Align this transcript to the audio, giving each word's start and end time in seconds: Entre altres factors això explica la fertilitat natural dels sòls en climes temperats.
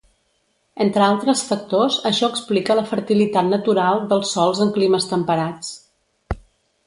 Entre 0.85 1.03
altres 1.07 1.41
factors 1.49 1.97
això 2.09 2.29
explica 2.35 2.77
la 2.79 2.85
fertilitat 2.93 3.47
natural 3.51 4.01
dels 4.13 4.31
sòls 4.37 4.63
en 4.65 4.71
climes 4.79 5.07
temperats. 5.11 5.71